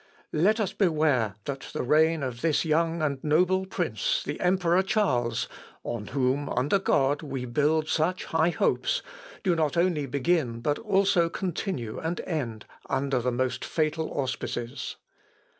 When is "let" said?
0.33-0.59